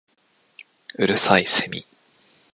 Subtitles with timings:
[0.97, 1.85] 五月蠅いセミ